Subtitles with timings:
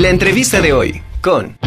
[0.00, 1.58] La entrevista de hoy con...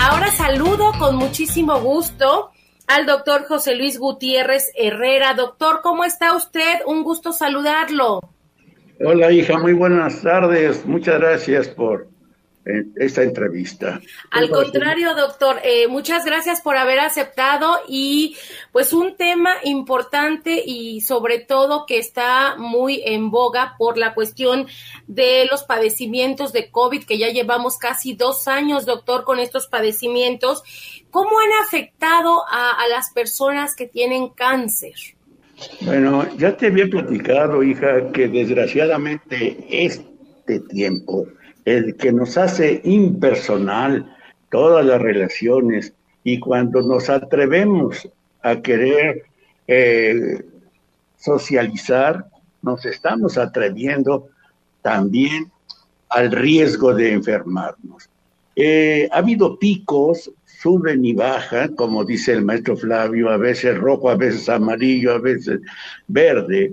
[0.00, 2.52] Ahora saludo con muchísimo gusto
[2.86, 5.34] al doctor José Luis Gutiérrez Herrera.
[5.34, 6.78] Doctor, ¿cómo está usted?
[6.86, 8.20] Un gusto saludarlo.
[9.04, 10.86] Hola hija, muy buenas tardes.
[10.86, 12.06] Muchas gracias por
[12.96, 14.00] esta entrevista.
[14.30, 18.36] Al contrario, doctor, eh, muchas gracias por haber aceptado y
[18.72, 24.66] pues un tema importante y sobre todo que está muy en boga por la cuestión
[25.06, 30.62] de los padecimientos de COVID, que ya llevamos casi dos años, doctor, con estos padecimientos.
[31.10, 34.94] ¿Cómo han afectado a, a las personas que tienen cáncer?
[35.82, 41.26] Bueno, ya te había platicado, hija, que desgraciadamente este tiempo
[41.64, 44.14] el que nos hace impersonal
[44.50, 45.92] todas las relaciones
[46.22, 48.08] y cuando nos atrevemos
[48.42, 49.24] a querer
[49.66, 50.44] eh,
[51.18, 52.26] socializar,
[52.62, 54.28] nos estamos atreviendo
[54.82, 55.50] también
[56.10, 58.08] al riesgo de enfermarnos.
[58.56, 64.08] Eh, ha habido picos, suben y bajan, como dice el maestro Flavio, a veces rojo,
[64.08, 65.60] a veces amarillo, a veces
[66.06, 66.72] verde,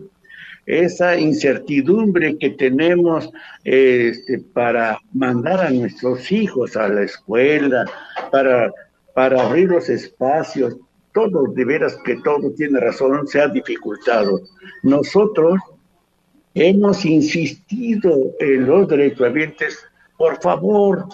[0.66, 3.30] esa incertidumbre que tenemos
[3.64, 7.86] este, para mandar a nuestros hijos a la escuela,
[8.32, 8.72] para,
[9.14, 10.78] para abrir los espacios,
[11.14, 14.42] todo, de veras que todo tiene razón, se ha dificultado.
[14.84, 15.60] Nosotros
[16.54, 19.80] hemos insistido en los derechohabientes,
[20.18, 21.06] por favor,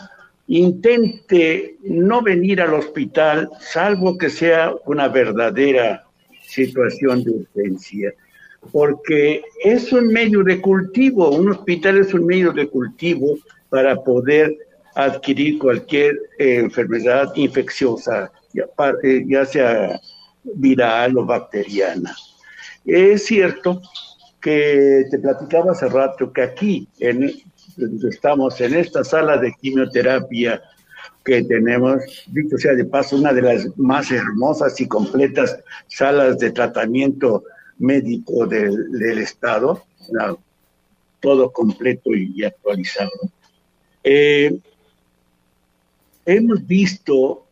[0.47, 6.05] intente no venir al hospital, salvo que sea una verdadera
[6.43, 8.13] situación de urgencia
[8.71, 13.37] porque es un medio de cultivo, un hospital es un medio de cultivo
[13.69, 14.55] para poder
[14.95, 18.31] adquirir cualquier eh, enfermedad infecciosa,
[19.03, 19.99] eh, ya, sea
[20.43, 22.15] viral o bacteriana.
[22.85, 23.81] Es cierto
[24.41, 26.87] que te platicaba hace rato que aquí
[28.09, 30.61] estamos en esta sala de quimioterapia
[31.23, 36.51] que tenemos, dicho sea de paso, una de las más hermosas y completas salas de
[36.51, 37.43] tratamiento
[37.79, 39.83] médico del, Estado,
[41.19, 43.11] todo completo y, actualizado.
[44.03, 44.57] Eh,
[46.25, 47.45] hemos visto,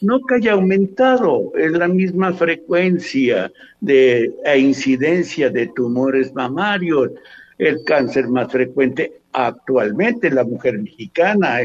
[0.00, 7.10] no que haya aumentado, es la misma frecuencia de e incidencia de tumores mamarios,
[7.58, 11.58] el cáncer más frecuente actualmente en la mujer mexicana,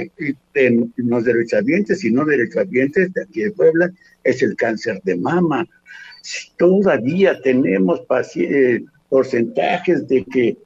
[0.53, 3.91] en, los derechohabientes y no derechohabientes de aquí de Puebla,
[4.23, 5.67] es el cáncer de mama
[6.57, 8.01] todavía tenemos
[8.35, 10.57] eh, porcentajes de que,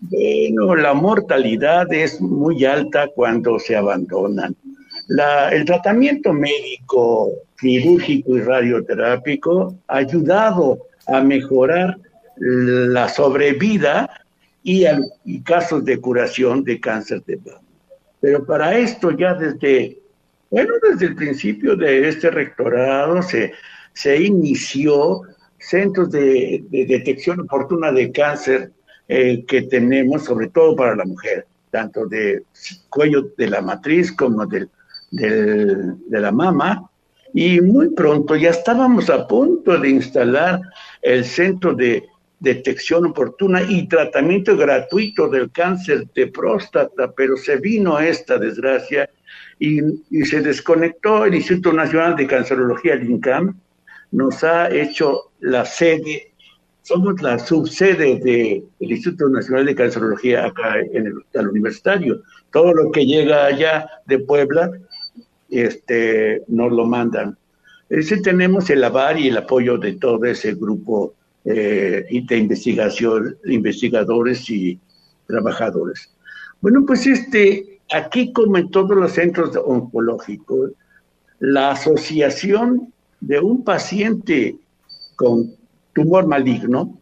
[0.00, 4.54] bueno, la mortalidad es muy alta cuando se abandonan.
[5.52, 11.96] el tratamiento médico, quirúrgico y radioterápico ha ayudado a mejorar
[12.38, 14.10] la sobrevida
[14.62, 14.84] y,
[15.24, 17.60] y casos de curación de cáncer de mama.
[18.20, 19.98] Pero para esto ya desde,
[20.50, 23.52] bueno, desde el principio de este rectorado se,
[23.96, 25.22] se inició
[25.58, 28.72] centros de, detección oportuna de cáncer
[29.08, 32.42] eh, que tenemos, sobre todo para la mujer, tanto de
[32.90, 34.68] cuello de la matriz como del,
[35.10, 36.90] de la mama.
[37.32, 40.60] Y muy pronto ya estábamos a punto de instalar
[41.00, 42.04] el centro de
[42.38, 49.08] detección oportuna y tratamiento gratuito del cáncer de próstata, pero se vino esta desgracia
[49.58, 49.80] y,
[50.10, 53.58] y se desconectó el Instituto Nacional de Cancerología, el INCAM,
[54.12, 56.32] nos ha hecho la sede,
[56.82, 62.22] somos la subsede del Instituto Nacional de Cancerología acá en el Hospital Universitario.
[62.52, 64.70] Todo lo que llega allá de Puebla,
[65.50, 67.36] este, nos lo mandan.
[67.88, 74.48] Ese tenemos el avar y el apoyo de todo ese grupo eh, de investigación, investigadores
[74.50, 74.80] y
[75.26, 76.12] trabajadores.
[76.60, 80.72] Bueno, pues este, aquí como en todos los centros oncológicos,
[81.38, 84.56] la asociación de un paciente
[85.16, 85.54] con
[85.92, 86.98] tumor maligno,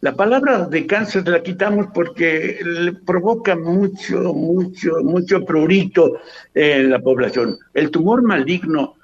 [0.00, 2.60] la palabra de cáncer la quitamos porque
[3.06, 6.18] provoca mucho, mucho, mucho prurito
[6.54, 7.58] en la población.
[7.72, 8.94] El tumor maligno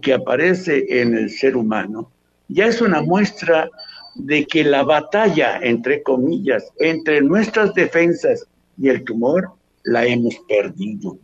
[0.00, 2.10] que aparece en el ser humano
[2.48, 3.68] ya es una muestra
[4.14, 8.46] de que la batalla, entre comillas, entre nuestras defensas
[8.78, 9.50] y el tumor,
[9.84, 11.18] la hemos perdido.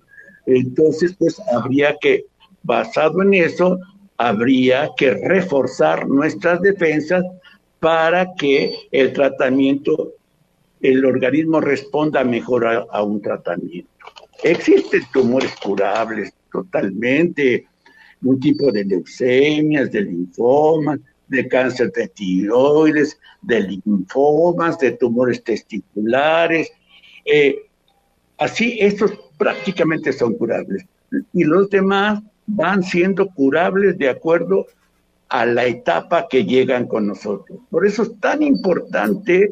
[0.46, 2.26] Entonces, pues habría que,
[2.62, 3.78] basado en eso,
[4.28, 7.24] habría que reforzar nuestras defensas
[7.80, 10.12] para que el tratamiento,
[10.80, 13.90] el organismo responda mejor a, un tratamiento.
[14.44, 17.66] Existen tumores curables totalmente,
[18.22, 26.70] un tipo de leucemias, de linfomas, de cáncer de tiroides, de linfomas, de tumores testiculares,
[27.24, 27.54] Eh,
[28.38, 30.84] así, estos prácticamente son curables.
[31.32, 32.20] Y los demás
[32.54, 34.66] van siendo curables de acuerdo
[35.28, 37.58] a la etapa que llegan con nosotros.
[37.70, 39.50] Por eso es tan importante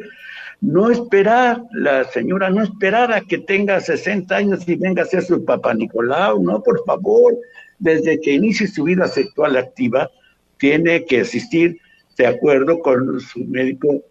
[0.61, 5.23] no esperar, la señora, no esperar a que tenga 60 años y venga a ser
[5.23, 7.35] su papá Nicolau, no, por favor,
[7.79, 10.11] desde que inicie su vida sexual activa,
[10.59, 11.79] tiene que asistir
[12.19, 14.03] de acuerdo con su médico,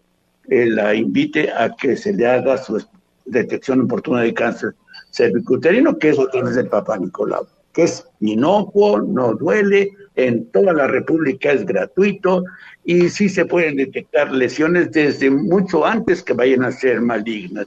[0.48, 2.84] eh, la invite a que se le haga su
[3.26, 4.74] detección oportuna de cáncer
[5.12, 10.72] cervicuterino, que es otra vez el papá Nicolau, que es inocuo, no duele, en toda
[10.72, 12.44] la República es gratuito
[12.84, 17.66] y sí se pueden detectar lesiones desde mucho antes que vayan a ser malignas.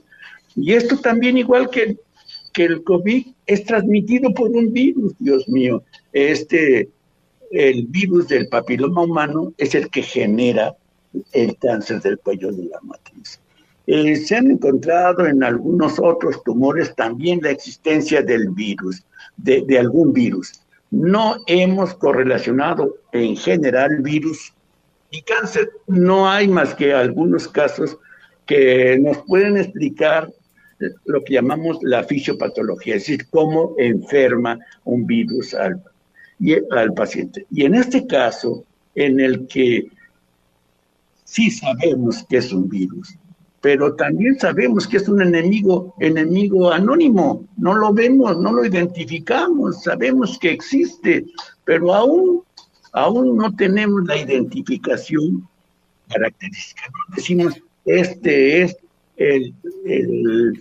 [0.54, 1.96] Y esto también, igual que,
[2.52, 5.82] que el COVID, es transmitido por un virus, Dios mío.
[6.12, 6.88] Este,
[7.50, 10.74] el virus del papiloma humano es el que genera
[11.32, 13.40] el cáncer del cuello de la matriz.
[13.86, 19.04] Eh, se han encontrado en algunos otros tumores también la existencia del virus,
[19.36, 20.52] de, algún virus.
[20.90, 24.52] No hemos correlacionado en general virus
[25.10, 25.70] y cáncer.
[25.86, 27.96] No hay más que algunos casos
[28.46, 30.30] que nos pueden explicar
[31.04, 35.82] lo que llamamos la fisiopatología, es decir, cómo enferma un virus al,
[36.70, 37.46] al paciente.
[37.50, 38.64] Y en este caso,
[38.94, 39.88] en el que
[41.24, 43.16] sí sabemos que es un virus,
[43.64, 47.48] pero también sabemos que es un enemigo, enemigo anónimo.
[47.56, 51.24] No lo vemos, no lo identificamos, sabemos que existe,
[51.64, 52.42] pero aún,
[52.92, 55.48] aún no tenemos la identificación
[56.10, 56.82] característica.
[57.16, 57.54] Decimos,
[57.86, 58.76] este es
[59.16, 59.54] el,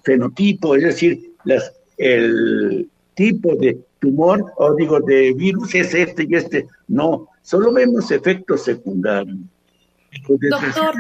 [0.06, 6.36] fenotipo, es decir, las, el tipo de tumor o digo de virus es este y
[6.36, 6.68] este.
[6.88, 9.40] No, solo vemos efectos secundarios.
[10.30, 10.96] Doctor,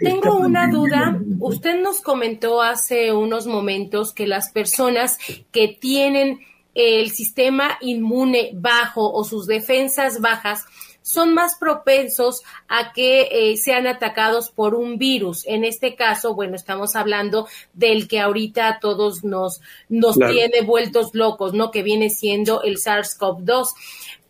[0.00, 1.20] tengo una duda.
[1.40, 5.18] Usted nos comentó hace unos momentos que las personas
[5.50, 6.40] que tienen
[6.74, 10.64] el sistema inmune bajo o sus defensas bajas
[11.08, 15.46] son más propensos a que eh, sean atacados por un virus.
[15.46, 21.14] En este caso, bueno, estamos hablando del que ahorita a todos nos, nos tiene vueltos
[21.14, 21.70] locos, ¿no?
[21.70, 23.68] Que viene siendo el SARS-CoV-2.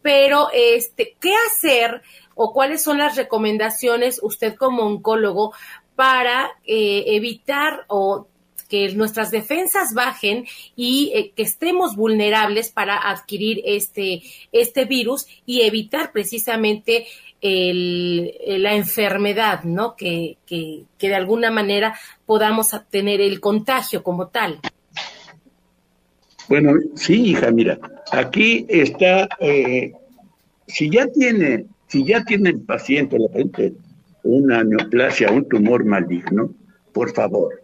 [0.03, 2.03] Pero, este, ¿qué hacer
[2.40, 5.52] o cuáles son las recomendaciones usted como oncólogo
[5.96, 8.29] para eh, evitar o
[8.69, 10.46] que nuestras defensas bajen
[10.76, 17.06] y eh, que estemos vulnerables para adquirir este, este virus y evitar precisamente
[17.40, 19.94] la enfermedad, ¿no?
[19.94, 21.96] Que, que, de alguna manera
[22.26, 24.58] podamos tener el contagio como tal.
[26.49, 27.79] Bueno, sí, hija, mira,
[28.11, 29.93] aquí está, eh,
[30.67, 33.73] si ya tiene si ya tiene el paciente, la paciente,
[34.23, 36.52] una neoplasia, un tumor maligno,
[36.93, 37.62] por favor,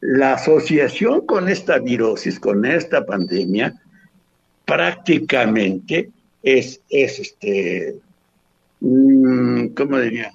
[0.00, 3.74] la asociación con esta virosis, con esta pandemia,
[4.64, 6.10] prácticamente
[6.42, 7.96] es, es este,
[8.80, 10.30] mm, ¿cómo diría?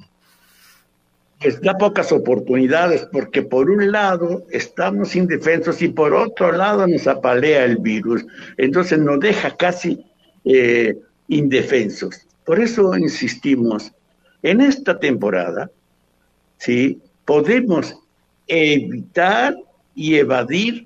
[1.39, 7.07] Es, da pocas oportunidades porque por un lado estamos indefensos y por otro lado nos
[7.07, 8.25] apalea el virus.
[8.57, 10.05] Entonces nos deja casi
[10.45, 12.27] eh, indefensos.
[12.51, 13.93] Por eso insistimos,
[14.43, 15.71] en esta temporada,
[16.57, 16.99] ¿sí?
[17.23, 17.95] podemos
[18.45, 19.55] evitar
[19.95, 20.85] y evadir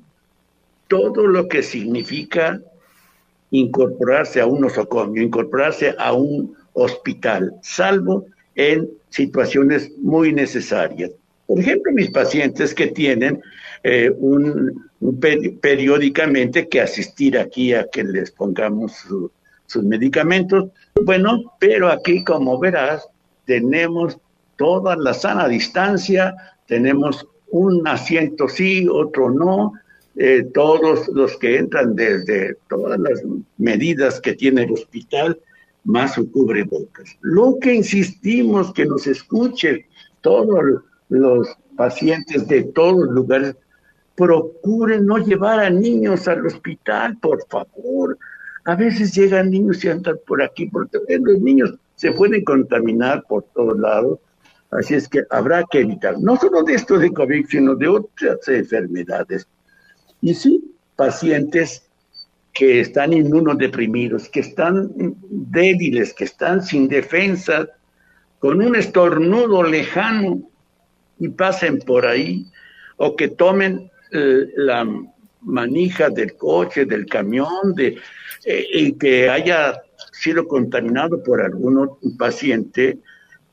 [0.88, 2.62] todo lo que significa
[3.50, 11.10] incorporarse a un nosocomio, incorporarse a un hospital, salvo en situaciones muy necesarias.
[11.48, 13.42] Por ejemplo, mis pacientes que tienen
[13.82, 14.88] eh, un,
[15.62, 18.92] periódicamente que asistir aquí a que les pongamos
[19.66, 20.70] sus medicamentos,
[21.04, 23.08] bueno, pero aquí, como verás,
[23.46, 24.18] tenemos
[24.58, 26.36] toda la sana distancia,
[26.68, 29.74] tenemos un asiento sí, otro no,
[30.16, 33.22] eh, todos los que entran desde todas las
[33.58, 35.40] medidas que tiene el hospital,
[35.84, 37.18] más su cubrebocas.
[37.22, 39.86] Lo que insistimos que nos escuchen
[40.22, 43.56] todos los pacientes de todos lugares,
[44.16, 48.18] procuren no llevar a niños al hospital, por favor.
[48.66, 53.44] A veces llegan niños y andan por aquí, porque los niños se pueden contaminar por
[53.54, 54.20] todos lados,
[54.72, 58.48] así es que habrá que evitar, no solo de esto de COVID, sino de otras
[58.48, 59.48] enfermedades.
[60.22, 61.88] Y sí, pacientes
[62.54, 64.92] que están inmunodeprimidos, que están
[65.30, 67.68] débiles, que están sin defensa,
[68.40, 70.42] con un estornudo lejano
[71.20, 72.46] y pasen por ahí,
[72.98, 74.88] o que tomen eh, la
[75.46, 77.98] manija del coche, del camión, de,
[78.46, 83.00] eh, y que haya sido contaminado por algún paciente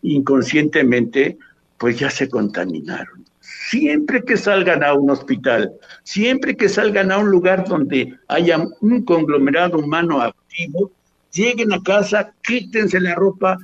[0.02, 1.38] inconscientemente,
[1.78, 3.24] pues ya se contaminaron.
[3.40, 5.72] siempre que salgan a un hospital,
[6.02, 10.92] siempre que salgan a un lugar donde haya un conglomerado humano activo,
[11.32, 13.56] lleguen a casa, quítense la ropa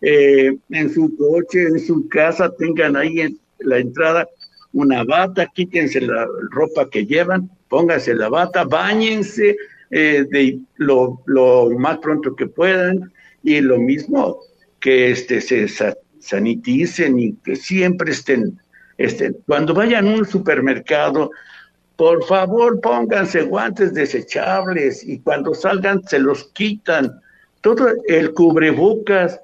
[0.00, 4.28] eh, en su coche, en su casa, tengan ahí en la entrada
[4.72, 9.56] una bata, quítense la ropa que llevan, pónganse la bata, bañense
[9.90, 14.40] eh, de lo, lo, más pronto que puedan y lo mismo
[14.80, 15.68] que este, se
[16.18, 18.58] saniticen y que siempre estén,
[18.98, 19.36] estén.
[19.46, 21.30] Cuando vayan a un supermercado,
[21.96, 27.20] por favor pónganse guantes desechables y cuando salgan se los quitan.
[27.62, 29.40] Todo el cubrebocas,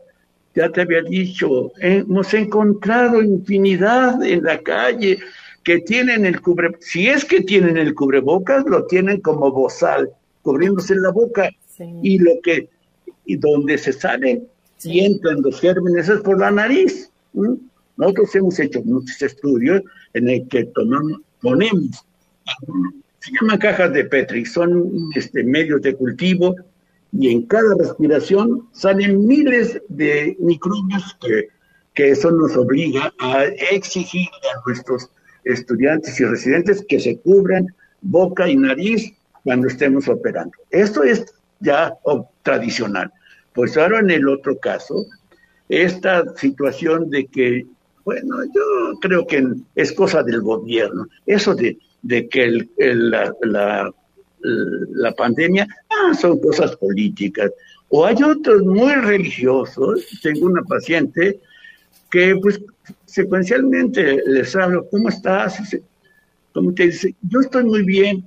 [0.54, 5.18] ya te había dicho, hemos encontrado infinidad en la calle
[5.64, 10.10] que tienen el cubre, si es que tienen el cubrebocas, lo tienen como bozal,
[10.42, 11.50] cubriéndose la boca.
[12.02, 12.68] Y lo que,
[13.24, 14.46] y donde se salen
[14.84, 17.10] y entran los gérmenes es por la nariz.
[17.96, 19.82] Nosotros hemos hecho muchos estudios
[20.14, 22.04] en el que tomamos, ponemos,
[23.20, 26.56] se llaman cajas de Petri, son este, medios de cultivo
[27.12, 31.48] y en cada respiración salen miles de microbios que,
[31.94, 35.10] que eso nos obliga a exigir a nuestros
[35.44, 37.66] estudiantes y residentes que se cubran
[38.00, 39.12] boca y nariz
[39.44, 40.52] cuando estemos operando.
[40.70, 41.24] Esto es
[41.60, 41.94] ya
[42.42, 43.12] tradicional.
[43.52, 45.04] Pues ahora en el otro caso,
[45.68, 47.66] esta situación de que,
[48.04, 53.92] bueno, yo creo que es cosa del gobierno, eso de, de que la, la,
[54.42, 57.50] la, pandemia, ah, son cosas políticas.
[57.88, 61.40] O hay otros muy religiosos, tengo una paciente
[62.10, 62.60] que pues
[63.06, 65.58] secuencialmente les hablo, ¿cómo estás?
[66.52, 68.26] Como te dice, yo estoy muy bien.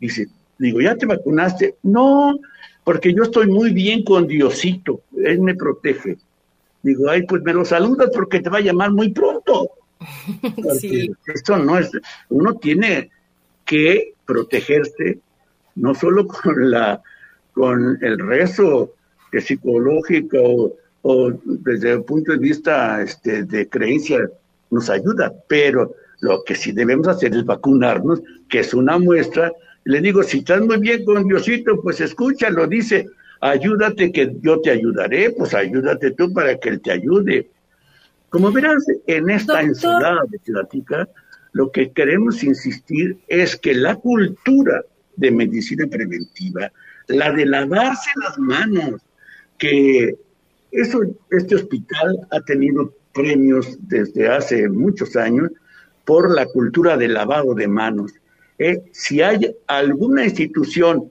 [0.00, 0.28] Dice,
[0.58, 1.76] digo, ¿ya te vacunaste?
[1.82, 2.38] No,
[2.84, 6.18] porque yo estoy muy bien con Diosito, Él me protege.
[6.82, 9.70] Digo, ay, pues me lo saludas porque te va a llamar muy pronto.
[10.78, 11.10] sí.
[11.26, 11.90] esto no es,
[12.28, 13.10] uno tiene
[13.64, 15.18] que protegerse,
[15.76, 17.02] no solo con la,
[17.52, 18.94] con el rezo
[19.30, 24.30] que psicológico o, desde el punto de vista este, de creencia
[24.70, 29.52] nos ayuda, pero lo que sí debemos hacer es vacunarnos, que es una muestra
[29.84, 33.06] le digo, si estás muy bien con Diosito, pues escúchalo, dice,
[33.40, 37.50] ayúdate que yo te ayudaré, pues ayúdate tú para que Él te ayude.
[38.30, 41.08] Como verás, en esta ensalada de plática,
[41.52, 44.82] lo que queremos insistir es que la cultura
[45.16, 46.72] de medicina preventiva,
[47.08, 49.00] la de lavarse las manos,
[49.58, 50.14] que
[50.72, 55.50] eso, este hospital ha tenido premios desde hace muchos años
[56.04, 58.12] por la cultura del lavado de manos
[58.92, 61.10] si hay alguna institución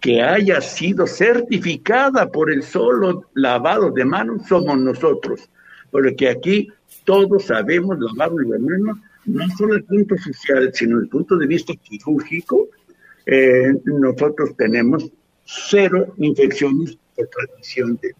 [0.00, 5.48] que haya sido certificada por el solo lavado de manos, somos nosotros.
[5.90, 6.68] Porque aquí
[7.04, 11.72] todos sabemos lavar de manos, no solo el punto social, sino el punto de vista
[11.74, 12.68] quirúrgico.
[13.26, 15.10] Eh, nosotros tenemos
[15.44, 18.14] cero infecciones por transmisión de.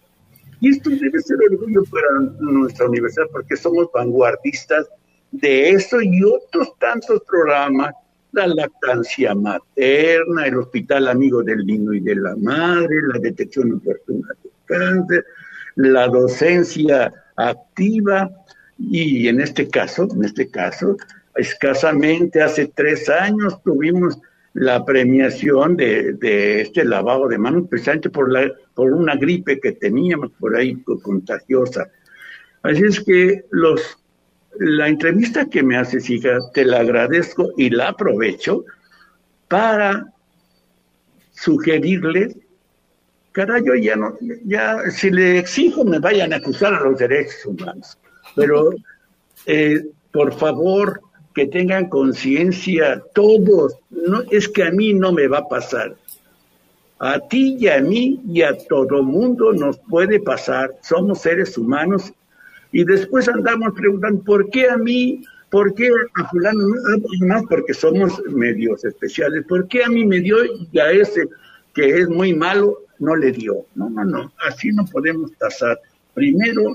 [0.60, 2.08] Y esto debe ser orgullo para
[2.40, 4.86] nuestra universidad porque somos vanguardistas
[5.32, 7.92] de eso y otros tantos programas
[8.34, 14.28] la lactancia materna, el hospital amigo del niño y de la madre, la detección oportuna
[14.42, 15.24] de cáncer,
[15.76, 18.30] la docencia activa
[18.76, 20.96] y en este caso, en este caso,
[21.36, 24.18] escasamente hace tres años tuvimos
[24.54, 30.30] la premiación de, este lavado de manos precisamente por, la, por una gripe que teníamos
[30.38, 31.90] por ahí contagiosa.
[32.62, 33.98] Así es que los
[34.58, 38.64] la entrevista que me haces, hija, te la agradezco y la aprovecho
[39.48, 40.12] para
[41.32, 42.36] sugerirles,
[43.32, 47.44] caray, yo ya no, ya si le exijo me vayan a acusar a los derechos
[47.44, 47.98] humanos,
[48.36, 48.70] pero
[49.46, 51.00] eh, por favor
[51.34, 55.96] que tengan conciencia todos, no es que a mí no me va a pasar,
[57.00, 62.12] a ti y a mí y a todo mundo nos puede pasar, somos seres humanos
[62.74, 65.22] y después andamos preguntando, ¿por qué a mí?
[65.48, 66.58] ¿Por qué a fulano?
[67.20, 69.44] Más porque somos medios especiales.
[69.46, 70.38] ¿Por qué a mí me dio
[70.72, 71.28] y a ese
[71.72, 73.64] que es muy malo no le dio?
[73.76, 74.32] No, no, no.
[74.48, 75.78] Así no podemos tasar.
[76.14, 76.74] Primero,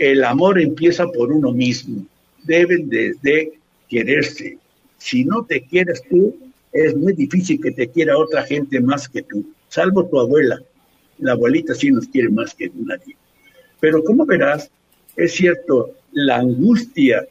[0.00, 2.04] el amor empieza por uno mismo.
[2.44, 3.52] Deben de,
[3.88, 4.58] quererse.
[4.98, 6.36] Si no te quieres tú,
[6.72, 10.60] es muy difícil que te quiera otra gente más que tú, salvo tu abuela.
[11.18, 13.16] La abuelita sí nos quiere más que nadie.
[13.80, 14.70] Pero como verás,
[15.16, 17.26] es cierto, la angustia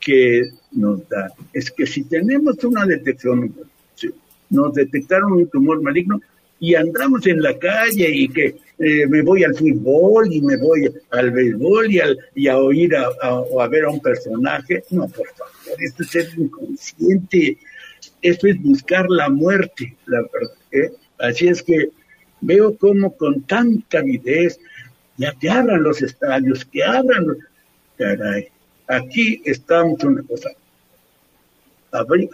[0.00, 3.54] que nos da es que si tenemos una detección,
[4.50, 6.20] nos detectaron un tumor maligno
[6.60, 10.92] y andamos en la calle y que eh, me voy al fútbol y me voy
[11.10, 14.84] al béisbol y, al, y a oír a, a, ver a un personaje.
[14.90, 17.58] No, por favor, esto es ser inconsciente,
[18.22, 19.96] esto es buscar la muerte.
[20.70, 20.92] ¿eh?
[21.18, 21.90] Así es que
[22.40, 24.60] veo como con tanta avidez,
[25.16, 27.38] ya que abran los estadios, que abran los...
[27.96, 28.46] Caray,
[28.86, 30.50] aquí estamos una cosa.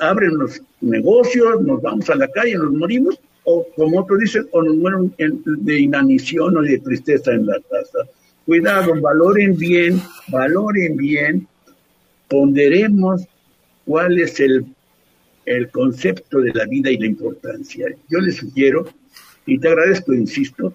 [0.00, 4.62] abren los negocios, nos vamos a la calle, nos morimos, o como otros dicen, o
[4.62, 7.98] nos mueren de inanición o de tristeza en la casa.
[8.46, 11.46] Cuidado, valoren bien, valoren bien,
[12.28, 13.22] ponderemos
[13.84, 14.64] cuál es el,
[15.46, 17.86] el concepto de la vida y la importancia.
[18.08, 18.86] Yo les sugiero,
[19.46, 20.72] y te agradezco, insisto,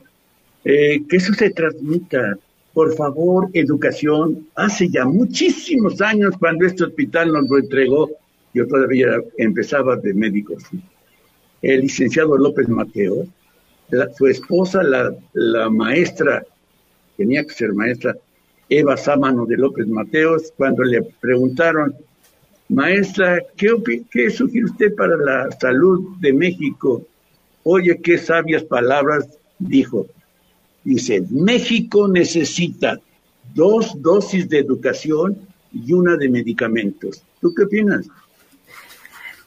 [0.63, 2.37] eh, que eso se transmita.
[2.73, 4.47] Por favor, educación.
[4.55, 8.09] Hace ya muchísimos años, cuando este hospital nos lo entregó,
[8.53, 9.07] yo todavía
[9.37, 10.55] empezaba de médico
[11.61, 13.27] el licenciado López Mateo,
[14.17, 16.45] su esposa, la, la, maestra,
[17.17, 18.15] tenía que ser maestra,
[18.69, 21.95] Eva Sámano de López Mateos, cuando le preguntaron,
[22.69, 23.73] maestra, ¿qué,
[24.11, 27.05] ¿qué sugiere usted para la salud de México?
[27.63, 30.05] Oye, qué sabias palabras dijo.
[30.83, 32.99] Dice, México necesita
[33.55, 35.37] dos dosis de educación
[35.73, 37.23] y una de medicamentos.
[37.41, 38.07] ¿Tú qué opinas?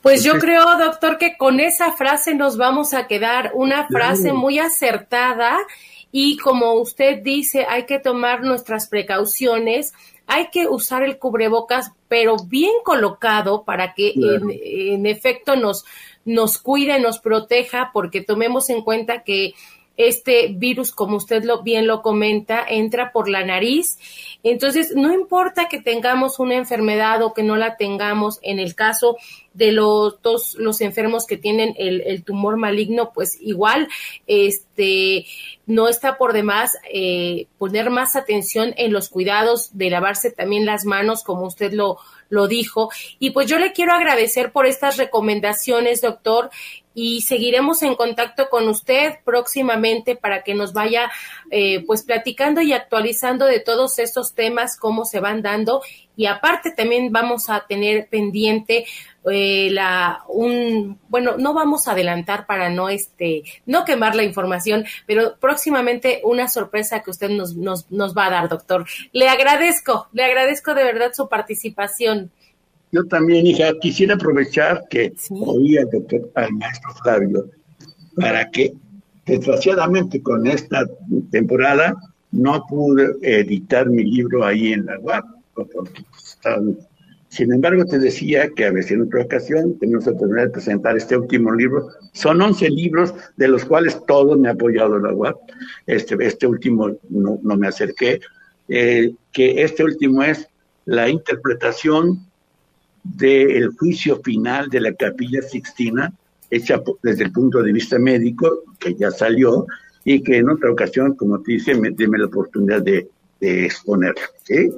[0.03, 4.59] Pues yo creo, doctor, que con esa frase nos vamos a quedar, una frase muy
[4.59, 5.57] acertada
[6.11, 9.95] y como usted dice, hay que tomar nuestras precauciones,
[10.27, 15.85] hay que usar el cubrebocas, pero bien colocado para que en, efecto nos,
[16.25, 19.55] nos cuide, nos proteja, porque tomemos en cuenta que
[19.97, 23.99] este virus, como usted lo, bien lo comenta, entra por la nariz.
[24.43, 29.17] Entonces, no importa que tengamos una enfermedad o que no la tengamos, en el caso
[29.55, 30.19] de los
[30.57, 33.89] los enfermos que tienen el, el tumor maligno, pues igual,
[34.27, 35.27] este,
[35.67, 40.85] no está por demás eh, poner más atención en los cuidados de lavarse también las
[40.85, 42.91] manos, como usted lo, lo dijo.
[43.19, 46.51] Y pues yo le quiero agradecer por estas recomendaciones, doctor,
[46.95, 51.11] y seguiremos en contacto con usted próximamente para que nos vaya
[51.51, 55.83] eh, pues platicando y actualizando de todos estos temas, cómo se van dando.
[56.17, 58.85] Y aparte también vamos a tener pendiente
[59.31, 64.85] eh, la un bueno no vamos a adelantar para no este no quemar la información
[65.07, 68.85] pero próximamente una sorpresa que usted nos, nos, nos va a dar doctor.
[69.13, 72.31] Le agradezco le agradezco de verdad su participación.
[72.91, 77.47] Yo también hija quisiera aprovechar que oí al doctor al maestro Flavio
[78.17, 78.73] para que
[79.25, 80.85] desgraciadamente con esta
[81.31, 81.95] temporada
[82.33, 85.23] no pude editar mi libro ahí en la web
[87.33, 90.99] sin embargo, te decía que a veces en otra ocasión tenemos la oportunidad de presentar
[90.99, 91.89] este último libro.
[92.13, 95.39] Son 11 libros, de los cuales todos me ha apoyado la UAP.
[95.87, 98.21] Este, este último no, me acerqué.
[98.69, 100.47] Eh, que este último es
[100.85, 102.27] la interpretación
[103.03, 106.13] del juicio final de la Capilla Sixtina,
[106.51, 109.67] hecha desde el punto de vista médico, que ya salió,
[110.05, 113.09] y que en otra ocasión, como te dice, me, dime la oportunidad de,
[113.41, 114.21] de exponerlo.
[114.45, 114.71] ¿sí?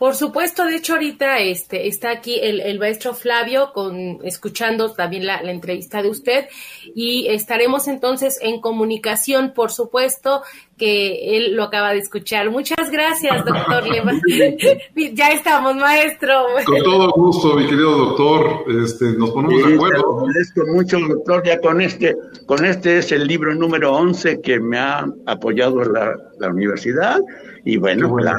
[0.00, 5.26] Por supuesto, de hecho ahorita este, está aquí el, el maestro Flavio con, escuchando también
[5.26, 6.46] la, entrevista de usted
[6.94, 10.40] y estaremos entonces en comunicación, por supuesto,
[10.78, 12.50] que él lo acaba de escuchar.
[12.50, 13.84] Muchas gracias, doctor
[15.12, 16.46] ya estamos, maestro.
[16.64, 20.20] Con todo gusto, mi querido doctor, este, nos ponemos de acuerdo.
[20.20, 24.78] Agradezco mucho, doctor, ya con este, con este es el libro número 11 que me
[24.78, 27.20] ha apoyado la, la universidad
[27.66, 28.38] y bueno, claro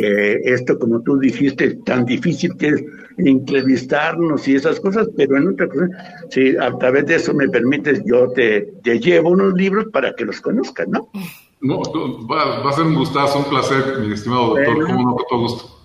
[0.00, 2.84] que esto, como tú dijiste, tan difícil que es
[3.18, 5.88] entrevistarnos y esas cosas, pero en otra cosa,
[6.30, 10.24] si a través de eso me permites, yo te, te llevo unos libros para que
[10.24, 11.10] los conozcan, ¿no?
[11.60, 11.82] No,
[12.26, 15.80] va, a ser un gustazo, un placer, mi estimado doctor, como no, con todo gusto.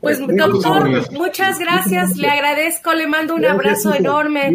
[0.00, 4.54] Pues, doctor, muchas gracias, le agradezco, le mando un abrazo enorme.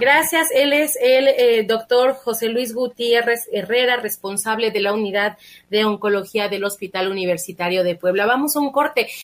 [0.00, 0.48] Gracias.
[0.54, 5.36] Él es el eh, doctor José Luis Gutiérrez Herrera, responsable de la unidad
[5.70, 8.26] de oncología del Hospital Universitario de Puebla.
[8.26, 9.08] Vamos a un corte.